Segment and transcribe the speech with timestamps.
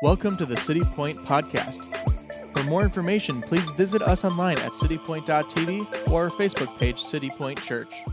[0.00, 1.82] Welcome to the City Point Podcast.
[2.52, 7.60] For more information, please visit us online at citypoint.tv or our Facebook page, City Point
[7.60, 8.04] Church.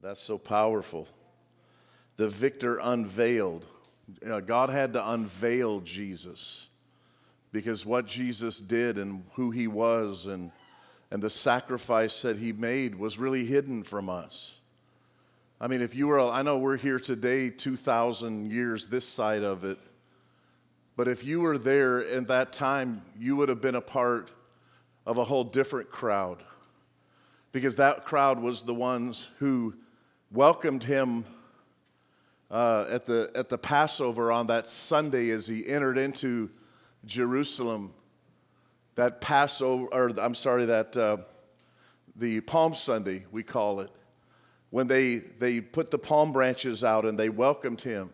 [0.00, 1.06] That's so powerful.
[2.16, 3.66] The victor unveiled.
[4.26, 6.68] Uh, God had to unveil Jesus
[7.52, 10.52] because what Jesus did and who he was and,
[11.10, 14.54] and the sacrifice that he made was really hidden from us.
[15.58, 19.64] I mean, if you were, I know we're here today, 2,000 years this side of
[19.64, 19.78] it,
[20.96, 24.30] but if you were there in that time, you would have been a part
[25.06, 26.42] of a whole different crowd
[27.52, 29.72] because that crowd was the ones who
[30.30, 31.24] welcomed him
[32.50, 36.50] uh, at, the, at the Passover on that Sunday as he entered into
[37.06, 37.94] Jerusalem.
[38.94, 41.16] That Passover, or I'm sorry, that uh,
[42.14, 43.90] the Palm Sunday, we call it
[44.70, 48.10] when they, they put the palm branches out and they welcomed him.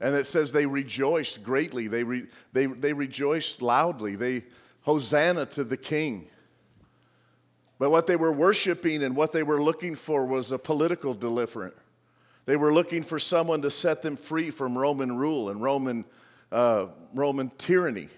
[0.00, 1.88] And it says they rejoiced greatly.
[1.88, 4.16] They, re, they, they rejoiced loudly.
[4.16, 4.44] They,
[4.82, 6.28] Hosanna to the King.
[7.78, 11.76] But what they were worshiping and what they were looking for was a political deliverance.
[12.46, 16.06] They were looking for someone to set them free from Roman rule and Roman,
[16.50, 18.08] uh, Roman tyranny.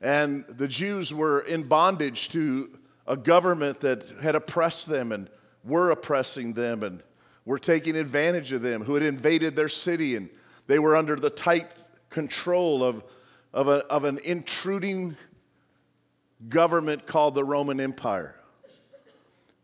[0.00, 5.30] And the Jews were in bondage to a government that had oppressed them and
[5.64, 7.02] were oppressing them and
[7.44, 10.28] were taking advantage of them, who had invaded their city, and
[10.66, 11.70] they were under the tight
[12.10, 13.04] control of,
[13.52, 15.16] of, a, of an intruding
[16.48, 18.34] government called the Roman Empire.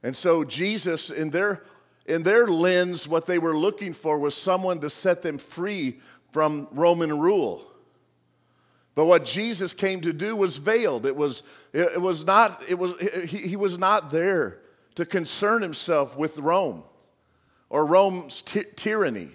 [0.02, 1.62] And so, Jesus, in their,
[2.06, 6.00] in their lens, what they were looking for was someone to set them free
[6.32, 7.66] from Roman rule.
[8.94, 11.06] But what Jesus came to do was veiled.
[11.06, 14.60] It was, it was not, it was, he, he was not there
[15.00, 16.84] to concern himself with Rome
[17.70, 19.30] or Rome's ty- tyranny.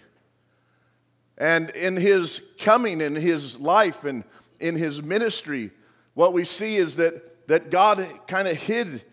[1.39, 4.23] And in his coming, in his life, and
[4.59, 5.71] in his ministry,
[6.13, 9.03] what we see is that, that God kind of hid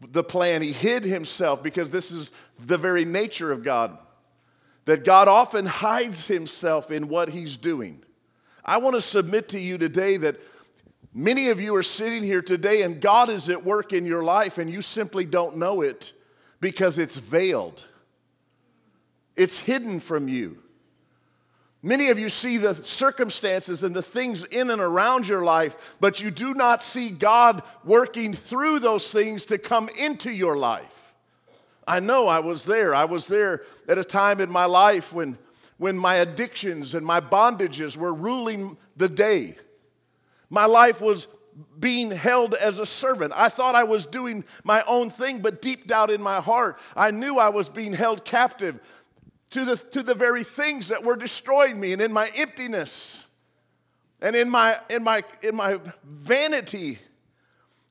[0.00, 0.62] the plan.
[0.62, 2.30] He hid himself because this is
[2.64, 3.98] the very nature of God.
[4.84, 8.00] That God often hides himself in what he's doing.
[8.64, 10.36] I want to submit to you today that
[11.18, 14.58] Many of you are sitting here today and God is at work in your life
[14.58, 16.12] and you simply don't know it
[16.60, 17.86] because it's veiled.
[19.34, 20.58] It's hidden from you.
[21.82, 26.20] Many of you see the circumstances and the things in and around your life, but
[26.20, 31.14] you do not see God working through those things to come into your life.
[31.88, 32.94] I know I was there.
[32.94, 35.38] I was there at a time in my life when,
[35.78, 39.56] when my addictions and my bondages were ruling the day.
[40.50, 41.28] My life was
[41.78, 43.32] being held as a servant.
[43.34, 47.10] I thought I was doing my own thing, but deep down in my heart, I
[47.10, 48.80] knew I was being held captive
[49.50, 53.26] to the, to the very things that were destroying me and in my emptiness
[54.20, 56.98] and in my, in my, in my vanity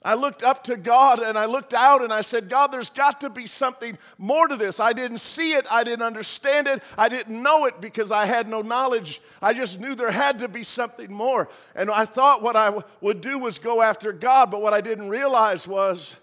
[0.05, 3.21] I looked up to God and I looked out and I said, God, there's got
[3.21, 4.79] to be something more to this.
[4.79, 8.47] I didn't see it, I didn't understand it, I didn't know it because I had
[8.47, 9.19] no knowledge.
[9.41, 11.49] I just knew there had to be something more.
[11.75, 14.81] And I thought what I w- would do was go after God, but what I
[14.81, 16.15] didn't realize was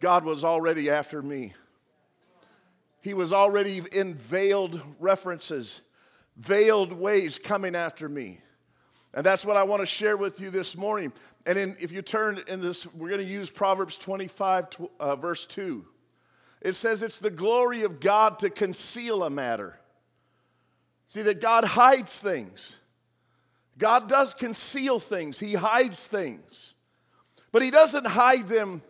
[0.00, 1.54] God was already after me.
[3.00, 5.80] He was already in veiled references,
[6.36, 8.42] veiled ways coming after me.
[9.14, 11.12] And that's what I want to share with you this morning.
[11.46, 14.66] And in, if you turn in this, we're going to use Proverbs 25,
[15.00, 15.84] uh, verse 2.
[16.60, 19.78] It says, It's the glory of God to conceal a matter.
[21.06, 22.78] See, that God hides things.
[23.78, 26.74] God does conceal things, He hides things.
[27.50, 28.82] But He doesn't hide them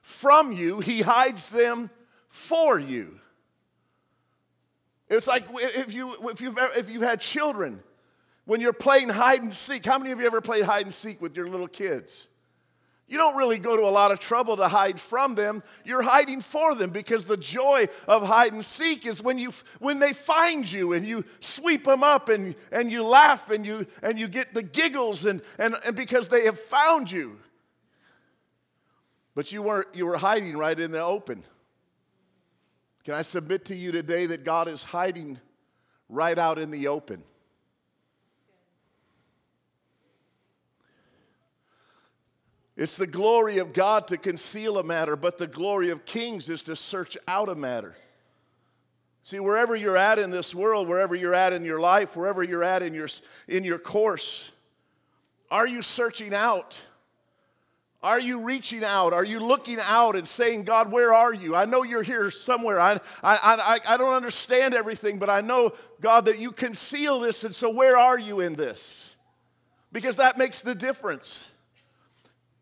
[0.00, 1.90] from you, He hides them
[2.28, 3.18] for you.
[5.08, 7.80] It's like if, you, if, you've, if you've had children
[8.46, 11.20] when you're playing hide and seek, how many of you ever played hide and seek
[11.20, 12.28] with your little kids?
[13.08, 15.62] You don't really go to a lot of trouble to hide from them.
[15.84, 20.00] You're hiding for them because the joy of hide and seek is when, you, when
[20.00, 24.18] they find you and you sweep them up and, and you laugh and you, and
[24.18, 27.38] you get the giggles and, and, and because they have found you.
[29.36, 31.44] But you, weren't, you were hiding right in the open.
[33.04, 35.38] Can I submit to you today that God is hiding
[36.08, 37.22] right out in the open?
[42.76, 46.62] It's the glory of God to conceal a matter, but the glory of kings is
[46.64, 47.96] to search out a matter.
[49.22, 52.62] See, wherever you're at in this world, wherever you're at in your life, wherever you're
[52.62, 53.08] at in your,
[53.48, 54.52] in your course,
[55.50, 56.80] are you searching out
[58.02, 59.12] Are you reaching out?
[59.12, 61.56] Are you looking out and saying, God, where are you?
[61.56, 62.78] I know you're here somewhere.
[62.78, 67.42] I, I, I, I don't understand everything, but I know, God, that you conceal this.
[67.42, 69.16] And so, where are you in this?
[69.90, 71.50] Because that makes the difference.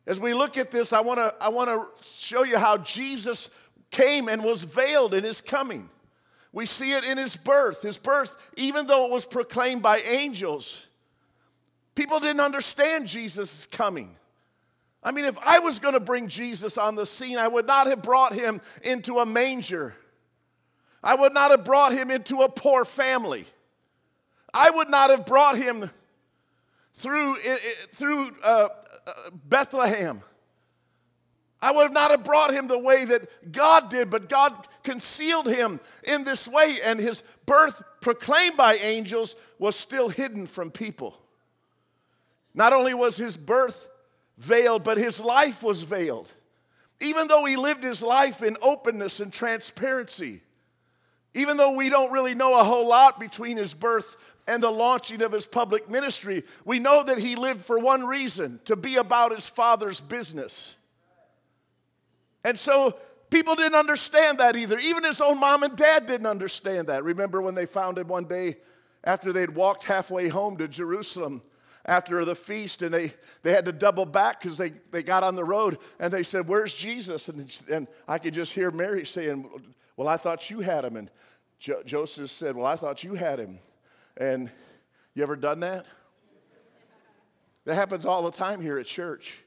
[0.06, 3.51] As we look at this, I want to I want to show you how Jesus
[3.91, 5.89] came and was veiled in his coming.
[6.53, 7.83] We see it in his birth.
[7.83, 10.87] His birth, even though it was proclaimed by angels,
[11.95, 14.17] people didn't understand Jesus' coming.
[15.03, 17.87] I mean, if I was going to bring Jesus on the scene, I would not
[17.89, 19.95] have brought him into a manger.
[21.03, 23.47] I would not have brought him into a poor family.
[24.55, 25.91] I would not have brought him
[26.95, 27.37] through,
[27.93, 28.69] through uh,
[29.35, 30.23] Bethlehem.
[31.61, 35.81] I would not have brought him the way that God did, but God concealed him
[36.03, 41.19] in this way, and his birth, proclaimed by angels, was still hidden from people.
[42.55, 43.89] Not only was his birth
[44.37, 46.31] veiled, but his life was veiled.
[47.01, 50.43] Even though he lived his life in openness and transparency,
[51.35, 55.23] even though we don't really know a whole lot between his birth and the launching
[55.23, 59.32] of his public ministry, we know that he lived for one reason to be about
[59.32, 60.76] his father's business.
[62.44, 62.96] And so
[63.31, 64.79] people didn't understand that either.
[64.79, 67.05] Even his own mom and dad didn't understand that.
[67.05, 68.56] Remember when they found him one day
[69.02, 71.43] after they'd walked halfway home to Jerusalem
[71.87, 73.12] after the feast and they,
[73.43, 76.49] they had to double back because they, they got on the road and they said,
[76.49, 77.29] Where's Jesus?
[77.29, 79.50] And, and I could just hear Mary saying,
[79.97, 80.97] Well, I thought you had him.
[80.97, 81.11] And
[81.58, 83.58] jo- Joseph said, Well, I thought you had him.
[84.16, 84.50] And
[85.14, 85.87] you ever done that?
[87.64, 89.40] That happens all the time here at church.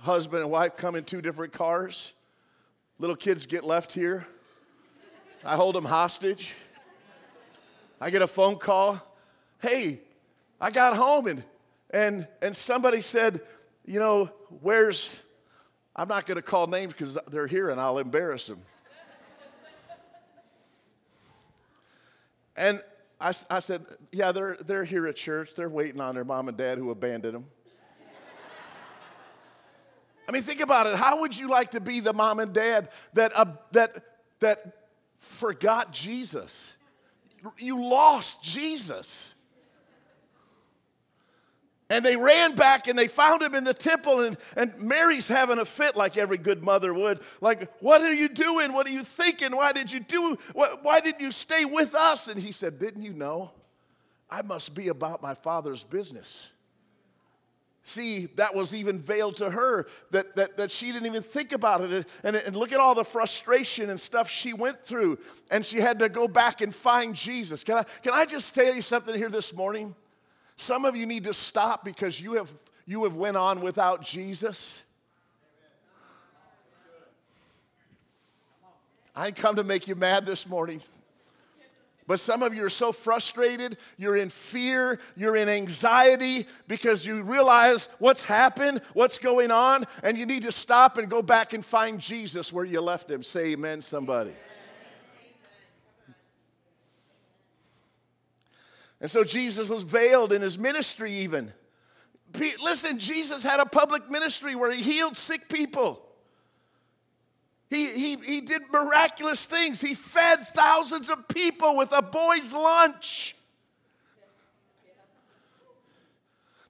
[0.00, 2.12] Husband and wife come in two different cars.
[2.98, 4.26] Little kids get left here.
[5.44, 6.54] I hold them hostage.
[8.00, 9.00] I get a phone call.
[9.60, 10.00] Hey,
[10.60, 11.44] I got home and
[11.90, 13.40] and and somebody said,
[13.84, 14.30] you know,
[14.60, 15.22] where's
[15.94, 18.60] I'm not going to call names because they're here and I'll embarrass them.
[22.56, 22.82] and
[23.20, 25.50] I, I said, Yeah, they're, they're here at church.
[25.56, 27.44] They're waiting on their mom and dad who abandoned them.
[30.28, 30.96] I mean, think about it.
[30.96, 34.02] How would you like to be the mom and dad that, uh, that,
[34.40, 36.74] that forgot Jesus?
[37.58, 39.35] You lost Jesus.
[41.88, 45.58] And they ran back and they found him in the temple, and, and Mary's having
[45.58, 47.20] a fit like every good mother would.
[47.40, 48.72] Like, what are you doing?
[48.72, 49.54] What are you thinking?
[49.54, 50.36] Why did you do?
[50.52, 52.26] Why didn't you stay with us?
[52.26, 53.52] And he said, Didn't you know?
[54.28, 56.50] I must be about my father's business.
[57.84, 61.82] See, that was even veiled to her, that, that, that she didn't even think about
[61.82, 62.04] it.
[62.24, 65.20] And, and look at all the frustration and stuff she went through.
[65.52, 67.62] And she had to go back and find Jesus.
[67.62, 69.94] Can I, can I just tell you something here this morning?
[70.56, 72.52] Some of you need to stop because you have,
[72.86, 74.84] you have went on without Jesus.
[79.14, 80.80] I didn't come to make you mad this morning.
[82.06, 87.22] But some of you are so frustrated, you're in fear, you're in anxiety because you
[87.22, 91.64] realize what's happened, what's going on, and you need to stop and go back and
[91.64, 93.24] find Jesus where you left him.
[93.24, 94.34] Say amen, somebody.
[99.00, 101.52] And so Jesus was veiled in his ministry, even.
[102.34, 106.02] Listen, Jesus had a public ministry where he healed sick people.
[107.68, 109.80] He, he, he did miraculous things.
[109.80, 113.36] He fed thousands of people with a boy's lunch.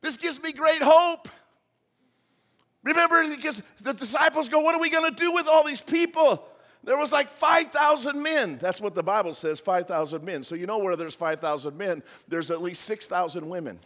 [0.00, 1.28] This gives me great hope.
[2.83, 6.45] Remember, because the disciples go, What are we going to do with all these people?
[6.87, 8.59] There was like 5,000 men.
[8.59, 10.45] That's what the Bible says 5,000 men.
[10.45, 13.81] So you know where there's 5,000 men, there's at least 6,000 women.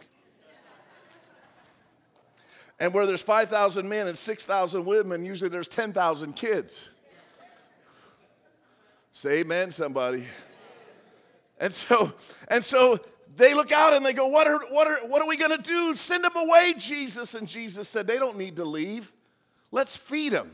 [2.79, 6.89] And where there's 5,000 men and 6,000 women, usually there's 10,000 kids.
[9.09, 10.25] Say amen, somebody.
[11.59, 12.13] And so,
[12.49, 12.99] and so
[13.35, 15.57] they look out and they go, What are, what are, what are we going to
[15.57, 15.95] do?
[15.95, 17.33] Send them away, Jesus.
[17.33, 19.11] And Jesus said, They don't need to leave.
[19.71, 20.51] Let's feed them.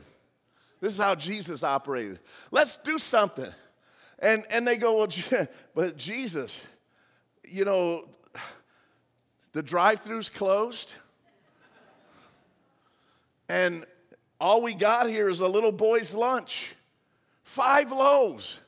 [0.79, 2.19] This is how Jesus operated.
[2.51, 3.51] Let's do something.
[4.19, 5.09] And, and they go, Well,
[5.75, 6.65] but Jesus,
[7.43, 8.03] you know,
[9.53, 10.91] the drive through's closed.
[13.49, 13.85] And
[14.39, 16.75] all we got here is a little boy's lunch
[17.43, 18.59] five loaves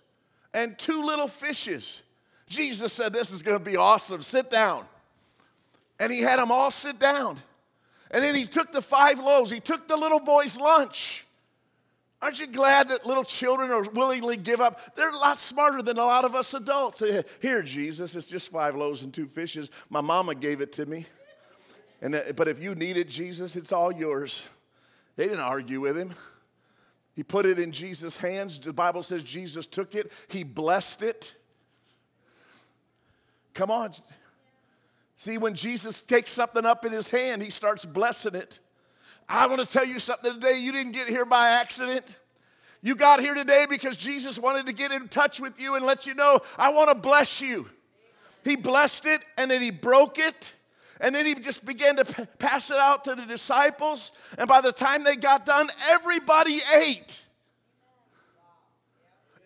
[0.53, 2.01] and two little fishes.
[2.47, 4.21] Jesus said, This is going to be awesome.
[4.21, 4.85] Sit down.
[5.99, 7.37] And he had them all sit down.
[8.09, 11.25] And then he took the five loaves, he took the little boy's lunch.
[12.21, 14.95] Aren't you glad that little children are willingly give up?
[14.95, 17.01] They're a lot smarter than a lot of us adults.
[17.41, 19.69] Here, Jesus, it's just five loaves and two fishes.
[19.89, 21.05] My mama gave it to me.
[22.01, 24.47] And, uh, but if you need it, Jesus, it's all yours.
[25.15, 26.13] They didn't argue with him.
[27.15, 28.59] He put it in Jesus' hands.
[28.59, 31.35] The Bible says Jesus took it, he blessed it.
[33.53, 33.91] Come on.
[35.15, 38.61] See, when Jesus takes something up in his hand, he starts blessing it.
[39.29, 40.57] I want to tell you something today.
[40.57, 42.17] You didn't get here by accident.
[42.81, 46.07] You got here today because Jesus wanted to get in touch with you and let
[46.07, 47.69] you know, I want to bless you.
[48.43, 50.53] He blessed it and then he broke it.
[51.01, 54.12] And then he just began to p- pass it out to the disciples.
[54.38, 57.24] And by the time they got done, everybody ate.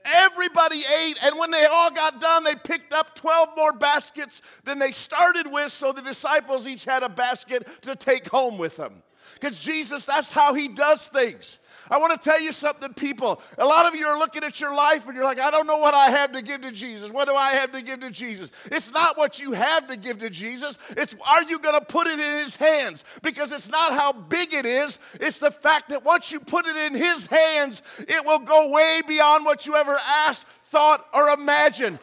[0.06, 4.78] Everybody ate, and when they all got done, they picked up 12 more baskets than
[4.78, 9.02] they started with, so the disciples each had a basket to take home with them.
[9.36, 11.60] Because Jesus, that's how he does things.
[11.90, 13.42] I want to tell you something, people.
[13.58, 15.78] A lot of you are looking at your life and you're like, I don't know
[15.78, 17.12] what I have to give to Jesus.
[17.12, 18.52] What do I have to give to Jesus?
[18.66, 22.08] It's not what you have to give to Jesus, it's are you going to put
[22.08, 23.04] it in his hands?
[23.22, 26.76] Because it's not how big it is, it's the fact that once you put it
[26.76, 32.00] in his hands, it will go way beyond what you ever asked, thought, or imagined.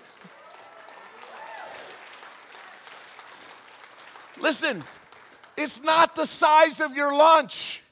[4.39, 4.83] Listen,
[5.61, 7.83] it's not the size of your lunch.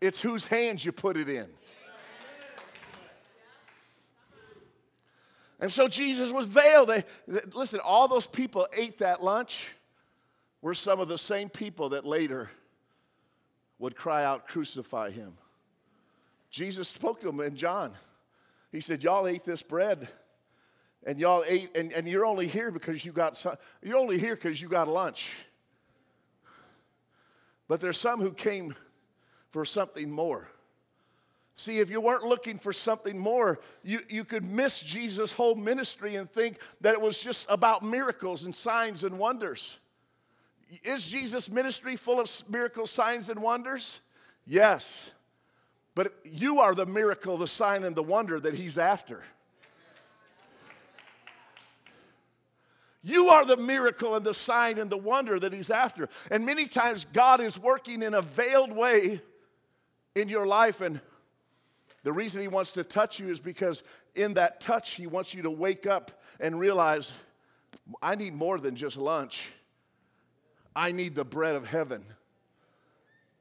[0.00, 1.48] It's whose hands you put it in.
[5.60, 6.88] And so Jesus was veiled.
[6.88, 9.70] They, they, listen, all those people ate that lunch
[10.60, 12.50] were some of the same people that later
[13.78, 15.34] would cry out, Crucify him.
[16.50, 17.92] Jesus spoke to them in John.
[18.72, 20.08] He said, Y'all ate this bread,
[21.06, 24.34] and y'all ate, and, and you're only here because you got some, you're only here
[24.34, 25.32] because you got lunch.
[27.74, 28.76] But there's some who came
[29.50, 30.46] for something more.
[31.56, 36.14] See, if you weren't looking for something more, you, you could miss Jesus' whole ministry
[36.14, 39.76] and think that it was just about miracles and signs and wonders.
[40.84, 44.00] Is Jesus' ministry full of miracles, signs, and wonders?
[44.46, 45.10] Yes.
[45.96, 49.24] But you are the miracle, the sign, and the wonder that he's after.
[53.06, 56.08] You are the miracle and the sign and the wonder that he's after.
[56.30, 59.20] And many times God is working in a veiled way
[60.14, 60.80] in your life.
[60.80, 61.02] And
[62.02, 63.82] the reason He wants to touch you is because
[64.14, 67.12] in that touch, He wants you to wake up and realize
[68.00, 69.52] I need more than just lunch,
[70.74, 72.04] I need the bread of heaven.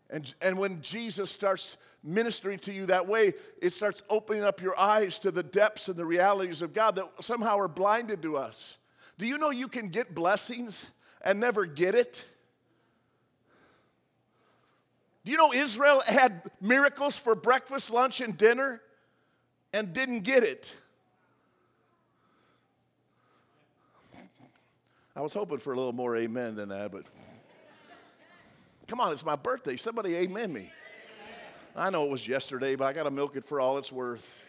[0.10, 4.77] And, and when Jesus starts ministering to you that way, it starts opening up your
[4.77, 8.77] eyes to the depths and the realities of God that somehow are blinded to us.
[9.17, 10.89] Do you know you can get blessings
[11.22, 12.25] and never get it?
[15.25, 18.82] Do you know Israel had miracles for breakfast, lunch, and dinner
[19.74, 20.75] and didn't get it?
[25.15, 27.05] I was hoping for a little more amen than that, but
[28.88, 29.77] come on, it's my birthday.
[29.77, 30.72] Somebody amen me.
[31.75, 34.46] I know it was yesterday, but I got to milk it for all it's worth.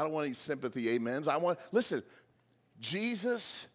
[0.00, 1.28] I don't want any sympathy amens.
[1.28, 2.02] I want, listen,
[2.80, 3.66] Jesus,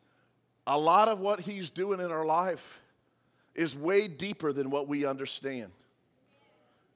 [0.65, 2.81] a lot of what he's doing in our life
[3.53, 5.71] is way deeper than what we understand.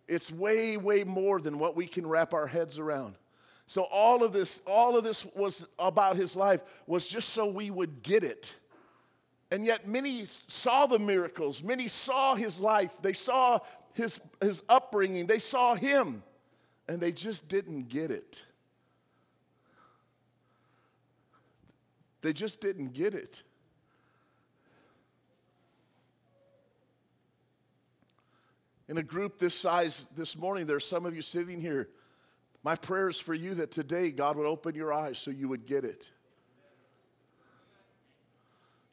[0.07, 3.13] It's way, way more than what we can wrap our heads around.
[3.67, 7.69] So all of this, all of this was about his life was just so we
[7.69, 8.55] would get it.
[9.51, 13.59] And yet many saw the miracles, many saw his life, they saw
[13.93, 16.23] his, his upbringing, they saw him,
[16.87, 18.43] and they just didn't get it.
[22.21, 23.43] They just didn't get it.
[28.89, 31.87] in a group this size this morning, there's some of you sitting here.
[32.63, 35.67] My prayer is for you that today God would open your eyes so you would
[35.67, 36.11] get it.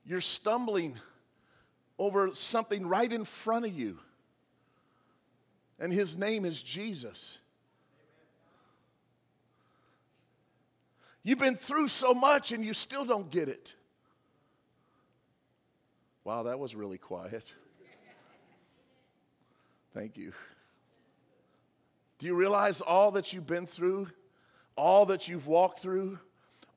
[0.04, 0.94] You're stumbling
[1.98, 3.98] over something right in front of you,
[5.80, 7.38] and His name is Jesus.
[11.26, 13.74] You've been through so much and you still don't get it.
[16.22, 17.52] Wow, that was really quiet.
[19.92, 20.32] Thank you.
[22.20, 24.06] Do you realize all that you've been through,
[24.76, 26.20] all that you've walked through,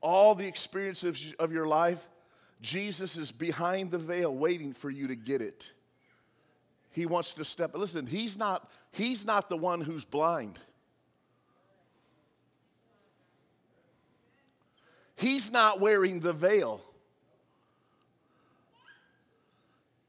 [0.01, 2.07] all the experiences of your life?
[2.59, 5.73] Jesus is behind the veil waiting for you to get it.
[6.89, 7.75] He wants to step.
[7.75, 10.57] Listen, he's not, he's not the one who's blind.
[15.19, 16.81] He's not wearing the veil.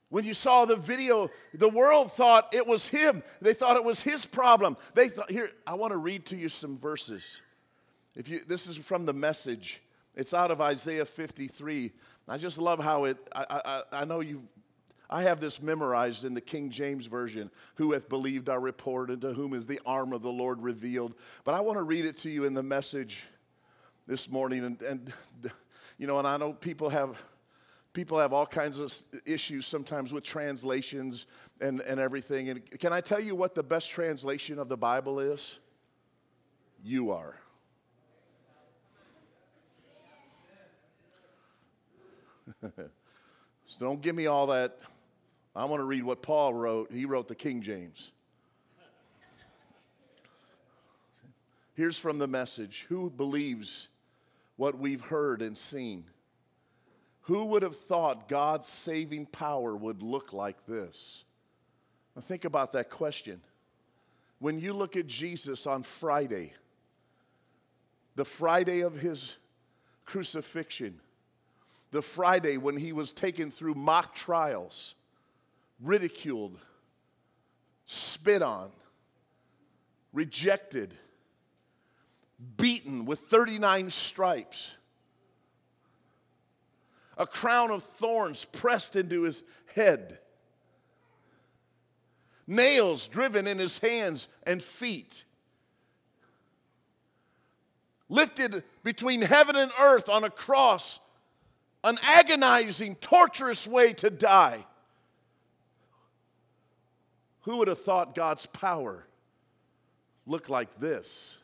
[0.09, 3.25] When you saw the video, the world thought it was him.
[3.43, 4.77] They thought it was his problem.
[4.95, 7.41] They thought, here, I want to read to you some verses.
[8.15, 9.83] If you, this is from the message.
[10.15, 11.91] It's out of Isaiah 53.
[12.29, 14.43] I just love how it, I, I, I know you,
[15.09, 19.21] I have this memorized in the King James Version who hath believed our report, and
[19.23, 21.15] to whom is the arm of the Lord revealed.
[21.43, 23.25] But I want to read it to you in the message
[24.11, 24.65] this morning.
[24.65, 25.13] And, and
[25.99, 27.17] you know, and I know people have.
[27.93, 28.95] People have all kinds of
[29.27, 31.27] issues sometimes with translations
[31.61, 32.49] and, and everything.
[32.49, 35.59] And can I tell you what the best translation of the Bible is?
[36.85, 37.35] You are.
[43.65, 44.79] so don't give me all that.
[45.57, 46.93] I want to read what Paul wrote.
[46.93, 48.13] He wrote the King James.
[51.75, 53.89] Here's from the message Who believes
[54.61, 56.05] what we've heard and seen?
[57.23, 61.25] Who would have thought God's saving power would look like this?
[62.15, 63.41] Now, think about that question.
[64.39, 66.53] When you look at Jesus on Friday,
[68.17, 69.39] the Friday of his
[70.05, 71.01] crucifixion,
[71.91, 74.95] the Friday when he was taken through mock trials,
[75.81, 76.59] ridiculed,
[77.87, 78.69] spit on,
[80.13, 80.93] rejected,
[82.57, 84.77] beaten with 39 stripes,
[87.17, 89.43] a crown of thorns pressed into his
[89.75, 90.19] head,
[92.47, 95.25] nails driven in his hands and feet
[98.11, 101.01] lifted between heaven and earth on a cross,
[101.83, 104.67] an agonizing, torturous way to die.
[107.43, 109.07] Who would have thought God's power
[110.27, 111.39] looked like this?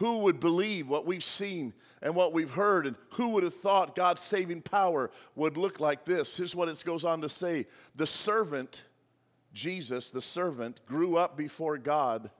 [0.00, 2.86] Who would believe what we've seen and what we've heard?
[2.86, 6.38] And who would have thought God's saving power would look like this?
[6.38, 7.66] Here's what it goes on to say
[7.96, 8.84] The servant,
[9.52, 12.30] Jesus, the servant, grew up before God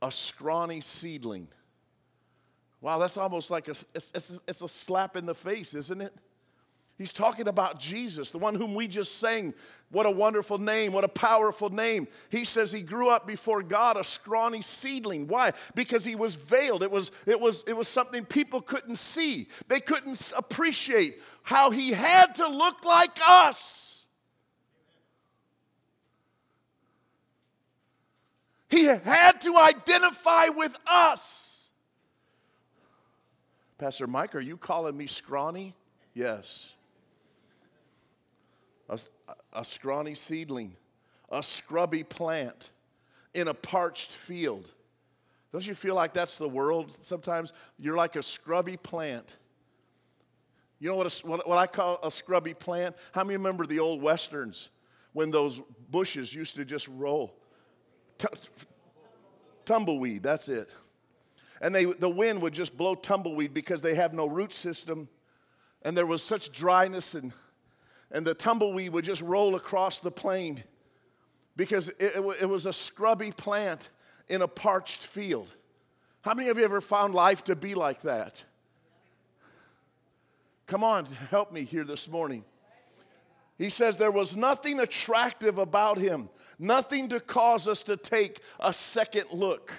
[0.00, 1.46] a scrawny seedling.
[2.80, 6.14] Wow, that's almost like a, it's, it's, it's a slap in the face, isn't it?
[6.98, 9.54] He's talking about Jesus, the one whom we just sang.
[9.90, 12.06] What a wonderful name, what a powerful name.
[12.28, 15.26] He says he grew up before God a scrawny seedling.
[15.26, 15.52] Why?
[15.74, 16.82] Because he was veiled.
[16.82, 21.90] It was, it was, it was something people couldn't see, they couldn't appreciate how he
[21.90, 24.06] had to look like us.
[28.68, 31.70] He had to identify with us.
[33.76, 35.74] Pastor Mike, are you calling me scrawny?
[36.14, 36.72] Yes.
[38.88, 38.98] A,
[39.52, 40.76] a, scrawny seedling,
[41.30, 42.72] a scrubby plant
[43.34, 44.70] in a parched field.
[45.52, 47.52] Don't you feel like that's the world sometimes?
[47.78, 49.36] You're like a scrubby plant.
[50.78, 52.96] You know what, a, what, what I call a scrubby plant?
[53.12, 54.70] How many remember the old westerns
[55.12, 57.34] when those bushes used to just roll?
[59.64, 60.74] tumbleweed, that's it.
[61.60, 65.08] And they, the wind would just blow tumbleweed because they have no root system.
[65.82, 67.32] And there was such dryness, and,
[68.12, 70.62] and the tumbleweed would just roll across the plain
[71.56, 73.88] because it, it, it was a scrubby plant
[74.28, 75.52] in a parched field.
[76.20, 78.44] How many of you ever found life to be like that?
[80.66, 82.44] Come on, help me here this morning.
[83.58, 88.72] He says there was nothing attractive about him, nothing to cause us to take a
[88.72, 89.72] second look.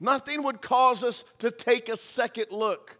[0.00, 2.98] Nothing would cause us to take a second look.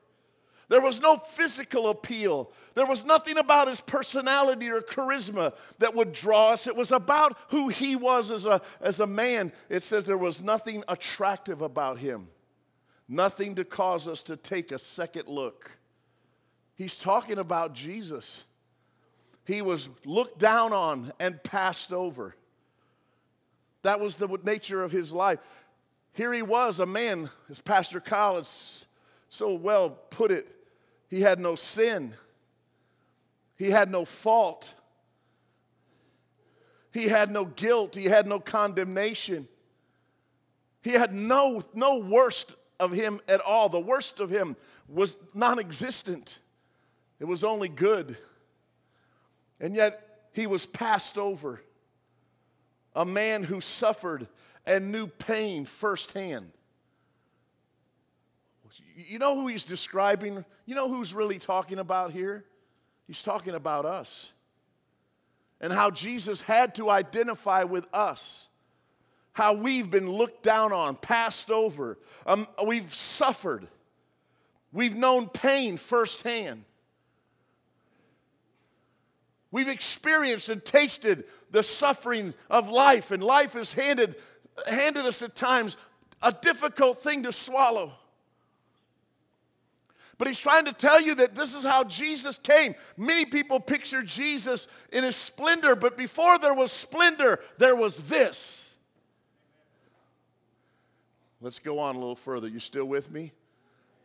[0.68, 2.50] There was no physical appeal.
[2.74, 6.66] There was nothing about his personality or charisma that would draw us.
[6.66, 9.53] It was about who he was as a, as a man.
[9.68, 12.29] It says there was nothing attractive about him,
[13.09, 15.70] nothing to cause us to take a second look.
[16.77, 18.44] He's talking about Jesus
[19.44, 22.35] he was looked down on and passed over.
[23.83, 25.38] That was the nature of his life.
[26.12, 28.87] Here he was, a man, as Pastor Collins
[29.29, 30.46] so well put it,
[31.14, 32.12] he had no sin,
[33.55, 34.74] he had no fault,
[36.92, 39.46] he had no guilt, he had no condemnation.
[40.83, 43.68] He had no, no worst of him at all.
[43.68, 44.57] The worst of him
[44.88, 46.40] was non existent,
[47.20, 48.16] it was only good.
[49.61, 51.62] And yet he was passed over.
[52.96, 54.27] A man who suffered
[54.66, 56.50] and knew pain firsthand.
[58.97, 60.45] You know who he's describing?
[60.67, 62.45] You know who's really talking about here?
[63.07, 64.33] He's talking about us.
[65.61, 68.49] And how Jesus had to identify with us.
[69.33, 71.99] How we've been looked down on, passed over.
[72.27, 73.67] Um, we've suffered.
[74.73, 76.65] We've known pain firsthand.
[79.51, 84.17] We've experienced and tasted the suffering of life, and life has handed,
[84.69, 85.77] handed us at times
[86.23, 87.93] a difficult thing to swallow.
[90.16, 92.74] But he's trying to tell you that this is how Jesus came.
[92.96, 98.77] Many people picture Jesus in his splendor, but before there was splendor, there was this.
[101.40, 102.48] Let's go on a little further.
[102.48, 103.33] You still with me?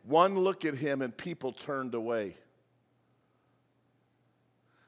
[0.04, 2.36] One look at him and people turned away.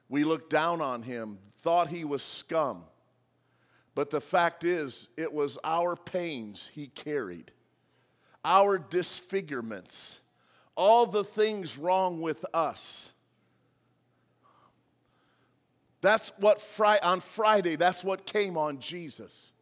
[0.08, 2.84] We looked down on him, thought he was scum.
[3.94, 7.52] But the fact is, it was our pains he carried,
[8.44, 10.20] our disfigurements,
[10.74, 13.12] all the things wrong with us.
[16.00, 19.52] That's what fri- on Friday, that's what came on Jesus.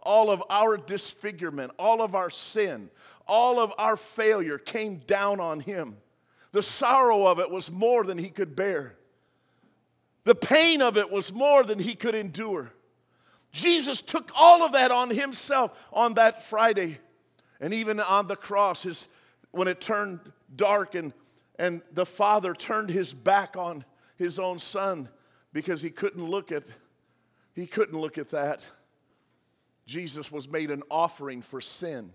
[0.00, 2.90] All of our disfigurement, all of our sin,
[3.26, 5.96] all of our failure came down on him.
[6.52, 8.96] The sorrow of it was more than he could bear.
[10.24, 12.72] The pain of it was more than he could endure.
[13.52, 16.98] Jesus took all of that on himself on that Friday.
[17.60, 19.08] And even on the cross, his,
[19.50, 20.20] when it turned
[20.54, 21.12] dark and,
[21.58, 23.84] and the father turned his back on
[24.16, 25.08] his own son
[25.52, 26.64] because he couldn't look at
[27.54, 28.60] he couldn't look at that.
[29.86, 32.12] Jesus was made an offering for sin.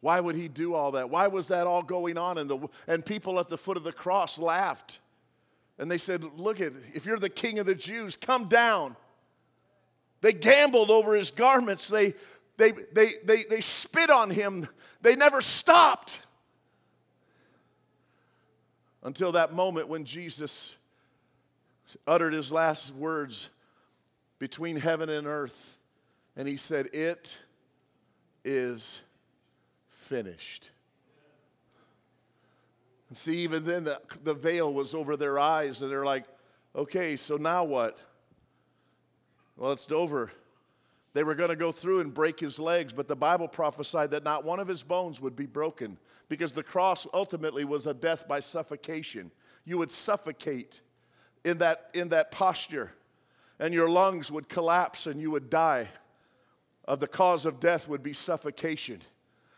[0.00, 1.10] Why would he do all that?
[1.10, 2.38] Why was that all going on?
[2.38, 5.00] And, the, and people at the foot of the cross laughed.
[5.78, 8.96] And they said, Look at, if you're the king of the Jews, come down.
[10.22, 11.88] They gambled over his garments.
[11.88, 12.14] They,
[12.56, 14.66] they, they, they, they spit on him.
[15.02, 16.20] They never stopped
[19.06, 20.74] until that moment when Jesus
[22.08, 23.50] uttered his last words
[24.40, 25.78] between heaven and earth.
[26.36, 27.38] And he said, It
[28.44, 29.00] is
[29.90, 30.72] finished.
[33.12, 36.24] See, even then, the, the veil was over their eyes, and they're like,
[36.74, 37.96] okay, so now what?
[39.56, 40.32] Well, it's over.
[41.12, 44.24] They were going to go through and break his legs, but the Bible prophesied that
[44.24, 45.96] not one of his bones would be broken
[46.28, 49.30] because the cross ultimately was a death by suffocation.
[49.64, 50.80] You would suffocate
[51.44, 52.92] in that, in that posture,
[53.58, 55.88] and your lungs would collapse and you would die.
[56.84, 59.00] Of the cause of death would be suffocation.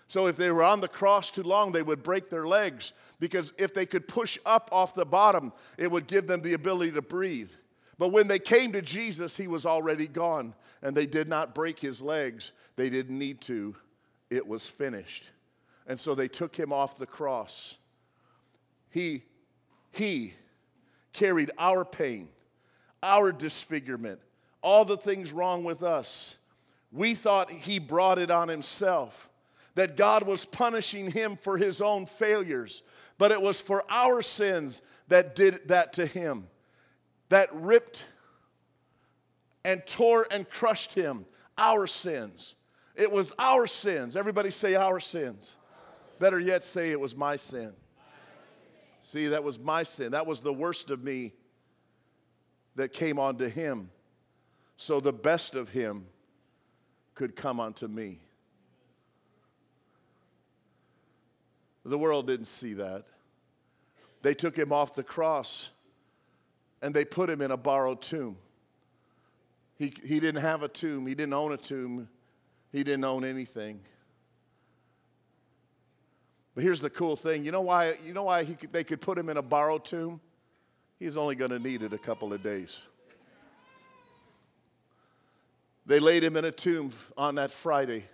[0.06, 3.52] So if they were on the cross too long, they would break their legs because
[3.58, 7.02] if they could push up off the bottom, it would give them the ability to
[7.02, 7.50] breathe.
[7.98, 11.80] But when they came to Jesus, he was already gone, and they did not break
[11.80, 12.52] his legs.
[12.76, 13.74] They didn't need to.
[14.30, 15.30] It was finished.
[15.88, 17.74] And so they took him off the cross.
[18.90, 19.24] He,
[19.90, 20.34] he
[21.12, 22.28] carried our pain,
[23.02, 24.20] our disfigurement,
[24.62, 26.36] all the things wrong with us.
[26.92, 29.28] We thought he brought it on himself,
[29.74, 32.82] that God was punishing him for his own failures,
[33.18, 36.46] but it was for our sins that did that to him
[37.28, 38.04] that ripped
[39.64, 42.54] and tore and crushed him, our sins.
[42.94, 44.16] It was our sins.
[44.16, 45.56] Everybody say our sins.
[46.18, 47.72] Better yet, say it was my sin.
[49.00, 50.12] See, that was my sin.
[50.12, 51.32] That was the worst of me
[52.74, 53.90] that came onto him.
[54.76, 56.06] So the best of him
[57.14, 58.20] could come onto me.
[61.84, 63.04] The world didn't see that.
[64.22, 65.70] They took him off the cross
[66.82, 68.36] and they put him in a borrowed tomb.
[69.76, 72.08] He, he didn't have a tomb, he didn't own a tomb,
[72.72, 73.80] he didn't own anything.
[76.58, 79.16] But here's the cool thing you know why, you know why could, they could put
[79.16, 80.20] him in a borrowed tomb?
[80.98, 82.80] He's only going to need it a couple of days.
[85.86, 88.06] They laid him in a tomb on that Friday,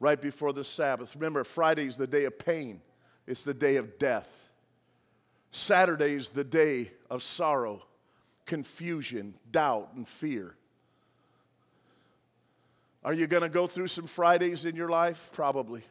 [0.00, 1.14] right before the Sabbath.
[1.14, 2.80] Remember, Friday is the day of pain,
[3.28, 4.50] it's the day of death.
[5.52, 7.80] Saturday is the day of sorrow,
[8.44, 10.56] confusion, doubt, and fear.
[13.04, 15.30] Are you going to go through some Fridays in your life?
[15.32, 15.84] Probably.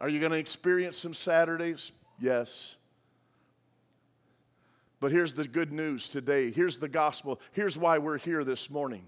[0.00, 1.92] Are you going to experience some Saturdays?
[2.20, 2.76] Yes.
[5.00, 6.50] But here's the good news today.
[6.50, 7.40] Here's the gospel.
[7.52, 9.06] Here's why we're here this morning.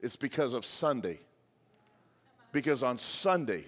[0.00, 1.20] It's because of Sunday.
[2.52, 3.66] Because on Sunday,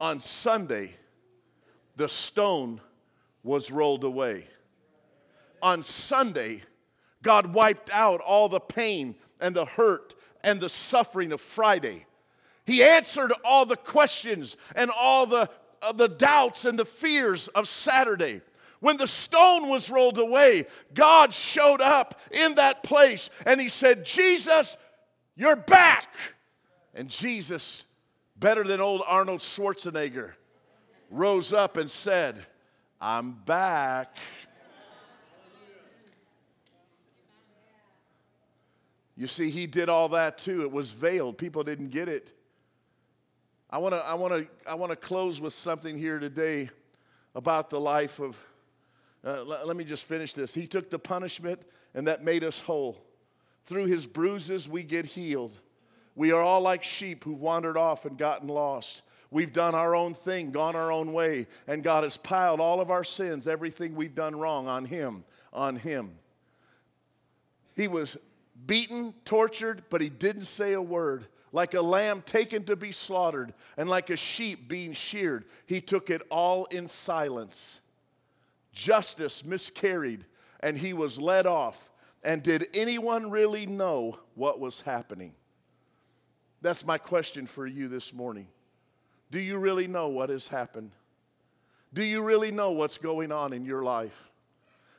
[0.00, 0.94] on Sunday,
[1.96, 2.80] the stone
[3.42, 4.46] was rolled away.
[5.62, 6.62] On Sunday,
[7.22, 12.06] God wiped out all the pain and the hurt and the suffering of Friday.
[12.66, 15.48] He answered all the questions and all the,
[15.80, 18.42] uh, the doubts and the fears of Saturday.
[18.80, 24.04] When the stone was rolled away, God showed up in that place and He said,
[24.04, 24.76] Jesus,
[25.36, 26.12] you're back.
[26.92, 27.84] And Jesus,
[28.36, 30.32] better than old Arnold Schwarzenegger,
[31.10, 32.44] rose up and said,
[33.00, 34.16] I'm back.
[39.16, 40.62] You see, he did all that too.
[40.62, 42.35] It was veiled, people didn't get it.
[43.68, 46.70] I want to I want to I want to close with something here today
[47.34, 48.38] about the life of
[49.24, 50.54] uh, l- let me just finish this.
[50.54, 51.60] He took the punishment
[51.94, 53.02] and that made us whole.
[53.64, 55.58] Through his bruises we get healed.
[56.14, 59.02] We are all like sheep who've wandered off and gotten lost.
[59.32, 62.92] We've done our own thing, gone our own way, and God has piled all of
[62.92, 66.12] our sins, everything we've done wrong on him, on him.
[67.74, 68.16] He was
[68.66, 71.26] beaten, tortured, but he didn't say a word.
[71.52, 76.10] Like a lamb taken to be slaughtered, and like a sheep being sheared, he took
[76.10, 77.80] it all in silence.
[78.72, 80.24] Justice miscarried,
[80.60, 81.90] and he was led off.
[82.22, 85.34] And did anyone really know what was happening?
[86.60, 88.48] That's my question for you this morning.
[89.30, 90.92] Do you really know what has happened?
[91.94, 94.30] Do you really know what's going on in your life?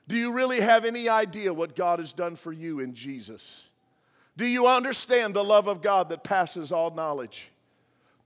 [0.07, 3.66] Do you really have any idea what God has done for you in Jesus?
[4.37, 7.51] Do you understand the love of God that passes all knowledge?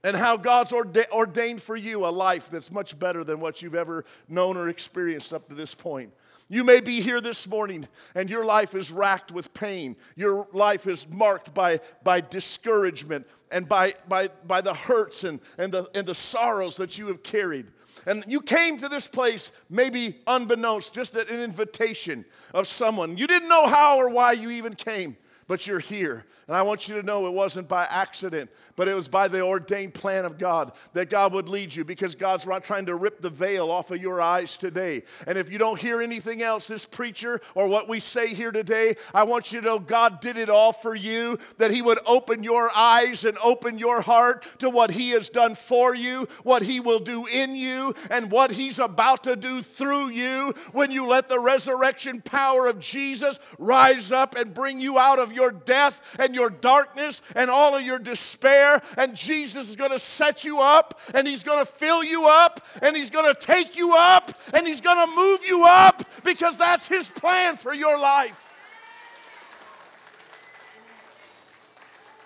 [0.04, 3.74] And how God's orda- ordained for you a life that's much better than what you've
[3.74, 6.12] ever known or experienced up to this point.
[6.48, 9.96] You may be here this morning and your life is racked with pain.
[10.16, 15.72] Your life is marked by, by discouragement and by, by, by the hurts and, and,
[15.72, 17.68] the, and the sorrows that you have carried.
[18.06, 23.16] And you came to this place maybe unbeknownst, just at an invitation of someone.
[23.16, 25.16] You didn't know how or why you even came
[25.52, 26.24] but you're here.
[26.48, 29.42] And I want you to know it wasn't by accident, but it was by the
[29.42, 33.20] ordained plan of God that God would lead you because God's not trying to rip
[33.20, 35.02] the veil off of your eyes today.
[35.26, 38.96] And if you don't hear anything else, this preacher or what we say here today,
[39.14, 42.42] I want you to know God did it all for you, that He would open
[42.42, 46.80] your eyes and open your heart to what He has done for you, what He
[46.80, 51.28] will do in you, and what He's about to do through you when you let
[51.28, 56.34] the resurrection power of Jesus rise up and bring you out of your death and
[56.34, 58.82] your darkness and all of your despair.
[58.96, 62.60] And Jesus is going to set you up and He's going to fill you up
[62.80, 66.56] and He's going to take you up and He's going to move you up because
[66.56, 68.36] that's His plan for your life.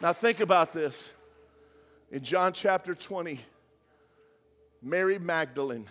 [0.01, 1.13] Now, think about this.
[2.11, 3.41] In John chapter 20,
[4.83, 5.89] Mary Magdalene,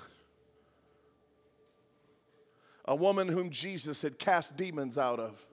[2.86, 5.44] a woman whom Jesus had cast demons out of,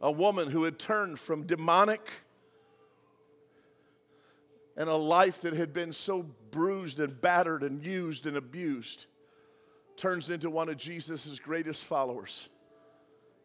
[0.00, 2.10] a woman who had turned from demonic
[4.76, 9.06] and a life that had been so bruised and battered and used and abused
[9.96, 12.48] turns into one of Jesus' greatest followers.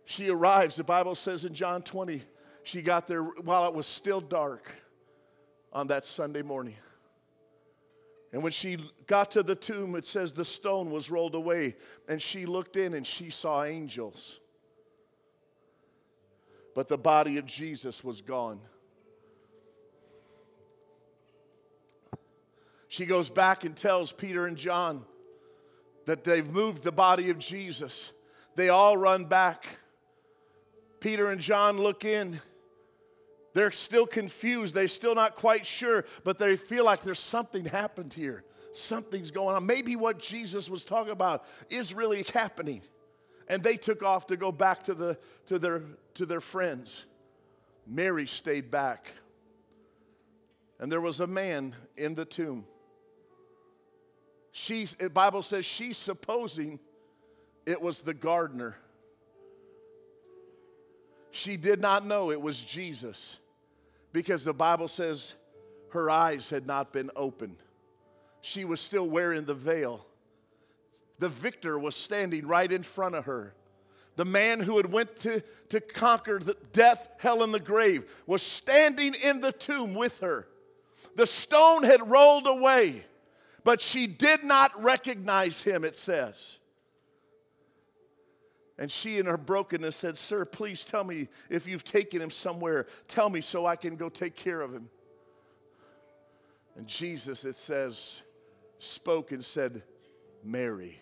[0.06, 2.22] She arrives, the Bible says in John 20,
[2.63, 4.72] she got there while it was still dark
[5.74, 6.76] on that Sunday morning.
[8.32, 11.76] And when she got to the tomb, it says the stone was rolled away,
[12.08, 14.39] and she looked in and she saw angels
[16.76, 18.60] but the body of Jesus was gone.
[22.90, 25.04] She goes back and tells Peter and John
[26.06, 28.12] that they've moved the body of Jesus.
[28.56, 29.66] They all run back.
[31.00, 32.40] Peter and John look in.
[33.54, 34.76] They're still confused.
[34.76, 38.44] They're still not quite sure, but they feel like there's something happened here.
[38.74, 39.66] Something's going on.
[39.66, 42.82] Maybe what Jesus was talking about is really happening
[43.48, 45.84] and they took off to go back to, the, to, their,
[46.16, 47.06] to their friends.
[47.88, 49.12] Mary stayed back.
[50.80, 52.66] And there was a man in the tomb.
[54.52, 56.80] She, the Bible says she's supposing
[57.66, 58.78] it was the gardener.
[61.32, 63.40] She did not know it was Jesus
[64.14, 65.34] because the Bible says
[65.90, 67.58] her eyes had not been opened.
[68.42, 70.06] She was still wearing the veil
[71.19, 73.54] the victor was standing right in front of her.
[74.15, 76.39] The man who had went to, to conquer
[76.71, 80.47] death, hell, and the grave was standing in the tomb with her.
[81.15, 83.06] The stone had rolled away,
[83.63, 86.58] but she did not recognize him, it says.
[88.78, 92.88] And she, in her brokenness, said, Sir, please tell me if you've taken him somewhere.
[93.08, 94.89] Tell me so I can go take care of him.
[96.75, 98.21] And Jesus, it says,
[98.80, 99.82] spoke and said,
[100.43, 100.99] Mary.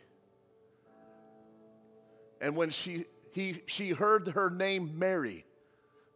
[2.44, 5.46] And when she, he, she heard her name Mary,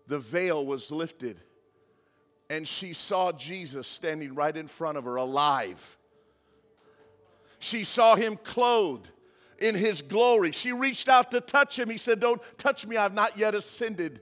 [0.07, 1.39] the veil was lifted.
[2.49, 5.97] And she saw Jesus standing right in front of her, alive.
[7.59, 9.09] She saw him clothed
[9.59, 10.51] in his glory.
[10.51, 11.89] She reached out to touch him.
[11.89, 14.19] He said, Don't touch me, I've not yet ascended.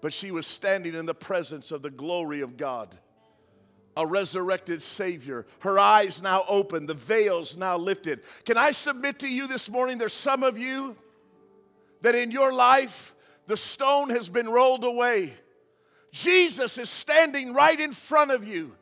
[0.00, 2.96] But she was standing in the presence of the glory of God
[3.96, 5.46] a resurrected Savior.
[5.60, 8.20] Her eyes now open, the veils now lifted.
[8.44, 9.98] Can I submit to you this morning?
[9.98, 10.96] There's some of you
[12.02, 13.14] that in your life,
[13.46, 15.34] the stone has been rolled away.
[16.12, 18.74] Jesus is standing right in front of you,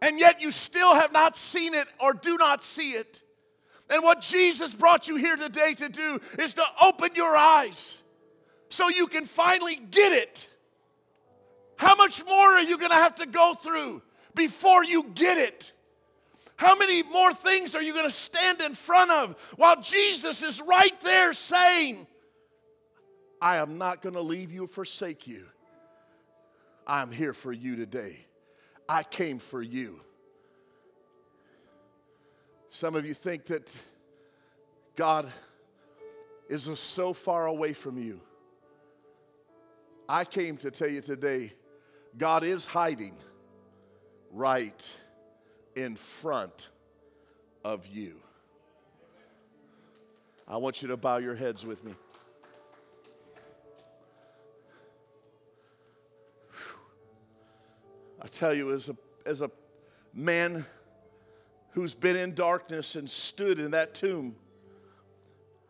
[0.00, 3.22] and yet you still have not seen it or do not see it.
[3.90, 8.02] And what Jesus brought you here today to do is to open your eyes
[8.70, 10.48] so you can finally get it.
[11.82, 14.02] How much more are you going to have to go through
[14.36, 15.72] before you get it?
[16.54, 20.60] How many more things are you going to stand in front of while Jesus is
[20.60, 22.06] right there saying,
[23.40, 25.44] I am not going to leave you or forsake you.
[26.86, 28.26] I'm here for you today.
[28.88, 29.98] I came for you.
[32.68, 33.68] Some of you think that
[34.94, 35.28] God
[36.48, 38.20] is so far away from you.
[40.08, 41.54] I came to tell you today
[42.16, 43.14] God is hiding
[44.30, 44.90] right
[45.74, 46.68] in front
[47.64, 48.16] of you.
[50.46, 51.94] I want you to bow your heads with me.
[58.20, 58.96] I tell you, as a,
[59.26, 59.50] as a
[60.14, 60.64] man
[61.70, 64.36] who's been in darkness and stood in that tomb,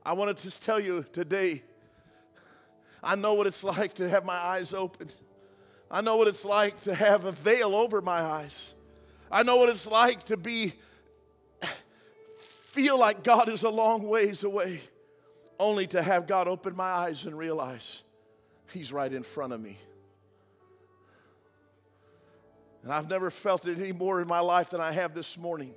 [0.04, 1.62] I want to just tell you today
[3.02, 5.14] I know what it's like to have my eyes opened.
[5.92, 8.74] I know what it's like to have a veil over my eyes.
[9.30, 10.72] I know what it's like to be
[12.72, 14.80] feel like God is a long ways away,
[15.60, 18.02] only to have God open my eyes and realize
[18.70, 19.76] He's right in front of me.
[22.82, 25.74] And I've never felt it any more in my life than I have this morning.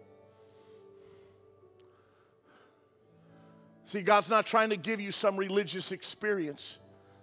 [3.83, 6.79] See, God's not trying to give you some religious experience,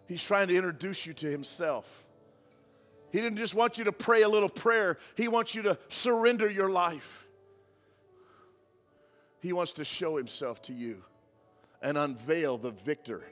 [0.06, 2.04] He's trying to introduce you to Himself.
[3.12, 6.50] He didn't just want you to pray a little prayer, He wants you to surrender
[6.50, 7.26] your life.
[9.40, 11.02] He wants to show Himself to you
[11.82, 13.22] and unveil the victor.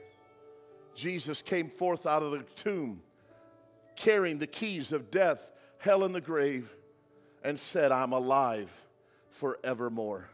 [0.95, 3.01] Jesus came forth out of the tomb
[3.97, 6.75] carrying the keys of death, hell, and the grave
[7.43, 8.71] and said, I'm alive
[9.31, 10.29] forevermore.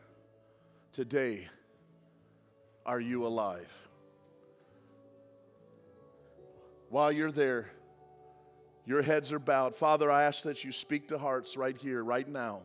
[0.93, 1.49] Today,
[2.85, 3.71] are you alive?
[6.89, 7.71] While you're there,
[8.87, 9.75] your heads are bowed.
[9.75, 12.63] Father, I ask that you speak to hearts right here, right now.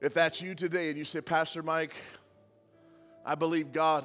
[0.00, 1.94] If that's you today and you say, Pastor Mike,
[3.26, 4.04] I believe God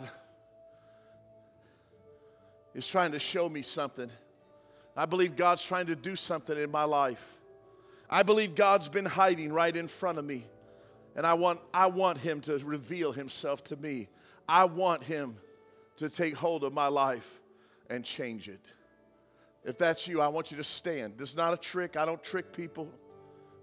[2.73, 4.10] is trying to show me something.
[4.97, 7.23] I believe God's trying to do something in my life.
[8.10, 10.45] I believe God's been hiding right in front of me.
[11.15, 14.08] And I want, I want Him to reveal Himself to me.
[14.49, 15.38] I want Him
[15.97, 17.39] to take hold of my life
[17.89, 18.74] and change it.
[19.63, 21.13] If that's you, I want you to stand.
[21.17, 21.96] This is not a trick.
[21.96, 22.91] I don't trick people.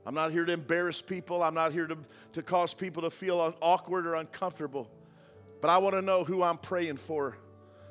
[0.07, 1.43] I'm not here to embarrass people.
[1.43, 1.99] I'm not here to,
[2.33, 4.91] to cause people to feel awkward or uncomfortable.
[5.61, 7.37] But I want to know who I'm praying for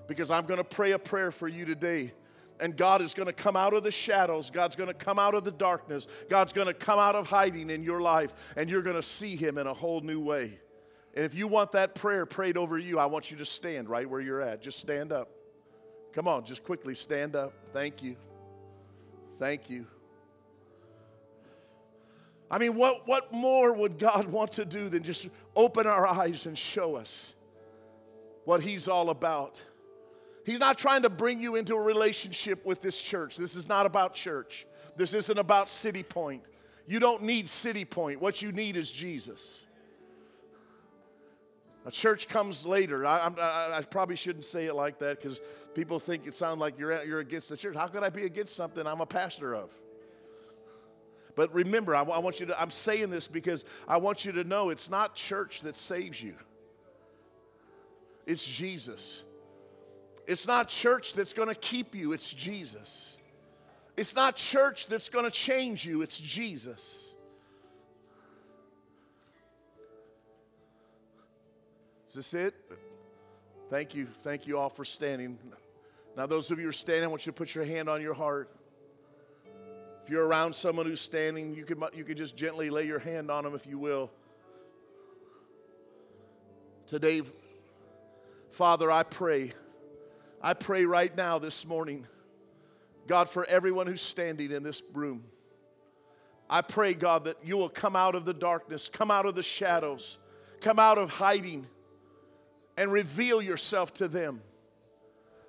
[0.07, 2.13] because I'm going to pray a prayer for you today.
[2.59, 4.49] And God is going to come out of the shadows.
[4.49, 6.07] God's going to come out of the darkness.
[6.29, 9.37] God's going to come out of hiding in your life, and you're going to see
[9.37, 10.59] Him in a whole new way.
[11.13, 14.09] And if you want that prayer prayed over you, I want you to stand right
[14.09, 14.61] where you're at.
[14.61, 15.29] Just stand up.
[16.13, 17.53] Come on, just quickly stand up.
[17.73, 18.15] Thank you.
[19.37, 19.85] Thank you.
[22.51, 26.45] I mean, what, what more would God want to do than just open our eyes
[26.47, 27.35] and show us
[28.45, 29.61] what He's all about?
[30.45, 33.37] He's not trying to bring you into a relationship with this church.
[33.37, 34.65] This is not about church.
[34.97, 36.41] This isn't about City Point.
[36.87, 38.19] You don't need City Point.
[38.19, 39.65] What you need is Jesus.
[41.89, 43.03] A church comes later.
[43.03, 45.41] I, I, I probably shouldn't say it like that because
[45.73, 47.75] people think it sounds like you're, you're against the church.
[47.75, 49.73] How could I be against something I'm a pastor of?
[51.35, 54.43] But remember, I, I want you to, I'm saying this because I want you to
[54.43, 56.35] know it's not church that saves you,
[58.27, 59.23] it's Jesus.
[60.27, 63.17] It's not church that's going to keep you, it's Jesus.
[63.97, 67.15] It's not church that's going to change you, it's Jesus.
[72.09, 72.55] Is this it?
[73.69, 74.07] Thank you.
[74.07, 75.37] Thank you all for standing.
[76.17, 78.01] Now, those of you who are standing, I want you to put your hand on
[78.01, 78.49] your heart.
[80.03, 83.29] If you're around someone who's standing, you can, you can just gently lay your hand
[83.29, 84.09] on them if you will.
[86.87, 87.21] Today,
[88.49, 89.53] Father, I pray.
[90.41, 92.07] I pray right now this morning,
[93.05, 95.25] God, for everyone who's standing in this room.
[96.49, 99.43] I pray, God, that you will come out of the darkness, come out of the
[99.43, 100.17] shadows,
[100.59, 101.67] come out of hiding
[102.79, 104.41] and reveal yourself to them.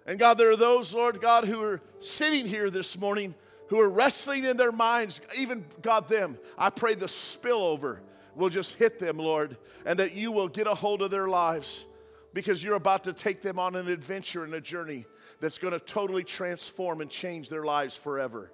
[0.05, 3.35] And God, there are those, Lord God, who are sitting here this morning
[3.68, 6.37] who are wrestling in their minds, even God, them.
[6.59, 8.01] I pray the spillover
[8.35, 9.57] will just hit them, Lord,
[9.87, 11.87] and that you will get a hold of their lives
[12.35, 15.07] because you're about to take them on an adventure and a journey
[15.41, 18.51] that's going to totally transform and change their lives forever.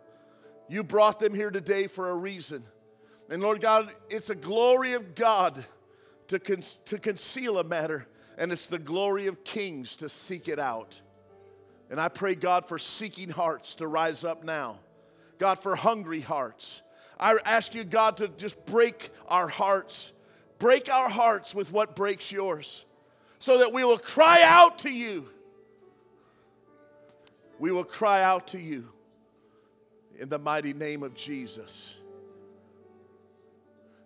[0.69, 2.63] You brought them here today for a reason.
[3.31, 5.65] And Lord God, it's a glory of God
[6.29, 8.07] to, con- to conceal a matter,
[8.39, 11.01] and it's the glory of kings to seek it out.
[11.91, 14.81] And I pray, God, for seeking hearts to rise up now.
[15.39, 16.83] God, for hungry hearts.
[17.19, 20.13] I ask you, God, to just break our hearts.
[20.59, 22.85] Break our hearts with what breaks yours
[23.39, 25.29] so that we will cry out to you.
[27.59, 28.89] We will cry out to you
[30.19, 31.95] in the mighty name of Jesus.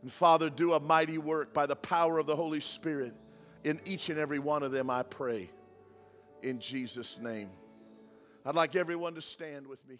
[0.02, 3.14] And Father, do a mighty work by the power of the Holy Spirit
[3.64, 5.50] in each and every one of them, I pray,
[6.42, 7.50] in Jesus' name.
[8.44, 9.98] I'd like everyone to stand with me.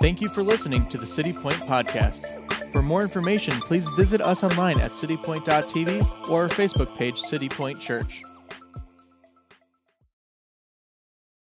[0.00, 2.72] Thank you for listening to the City Point Podcast.
[2.72, 7.78] For more information, please visit us online at citypoint.tv or our Facebook page, City Point
[7.78, 8.22] Church.